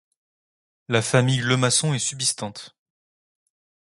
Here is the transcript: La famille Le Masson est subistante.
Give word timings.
La 0.87 1.03
famille 1.03 1.41
Le 1.41 1.57
Masson 1.57 1.93
est 1.93 1.99
subistante. 1.99 2.75